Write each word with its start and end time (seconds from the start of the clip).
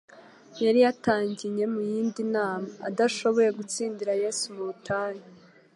yari 0.63 0.79
yaratanginye 0.85 1.65
mu 1.73 1.79
yindi 1.91 2.21
nama. 2.35 2.69
Adashoboye 2.89 3.49
gutsindira 3.57 4.13
Yesu 4.23 4.45
mu 4.55 4.63
butayu, 4.69 5.23